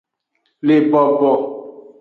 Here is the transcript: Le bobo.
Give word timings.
Le 0.67 0.77
bobo. 0.89 1.31